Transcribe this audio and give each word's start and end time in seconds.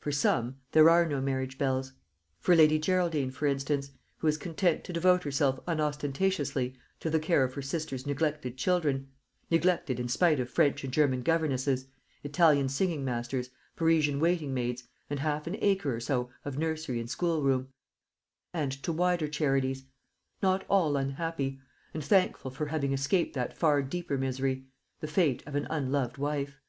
For 0.00 0.10
some 0.10 0.56
there 0.72 0.90
are 0.90 1.06
no 1.06 1.20
marriage 1.20 1.56
bells 1.56 1.92
for 2.40 2.56
Lady 2.56 2.76
Geraldine, 2.76 3.30
for 3.30 3.46
instance, 3.46 3.92
who 4.16 4.26
is 4.26 4.36
content 4.36 4.82
to 4.82 4.92
devote 4.92 5.22
herself 5.22 5.60
unostentatiously 5.64 6.76
to 6.98 7.08
the 7.08 7.20
care 7.20 7.44
of 7.44 7.54
her 7.54 7.62
sister's 7.62 8.04
neglected 8.04 8.56
children 8.56 9.12
neglected 9.48 10.00
in 10.00 10.08
spite 10.08 10.40
of 10.40 10.50
French 10.50 10.82
and 10.82 10.92
German 10.92 11.22
governesses, 11.22 11.86
Italian 12.24 12.68
singing 12.68 13.04
masters, 13.04 13.50
Parisian 13.76 14.18
waiting 14.18 14.52
maids, 14.52 14.82
and 15.08 15.20
half 15.20 15.46
an 15.46 15.56
acre 15.60 15.94
or 15.94 16.00
so 16.00 16.30
of 16.44 16.58
nursery 16.58 16.98
and 16.98 17.08
schoolroom 17.08 17.68
and 18.52 18.72
to 18.82 18.92
wider 18.92 19.28
charities: 19.28 19.84
not 20.42 20.64
all 20.68 20.96
unhappy, 20.96 21.60
and 21.94 22.02
thankful 22.04 22.50
for 22.50 22.66
having 22.66 22.92
escaped 22.92 23.34
that 23.34 23.56
far 23.56 23.82
deeper 23.82 24.18
misery 24.18 24.66
the 24.98 25.06
fate 25.06 25.44
of 25.46 25.54
an 25.54 25.68
unloved 25.70 26.18
wife. 26.18 26.60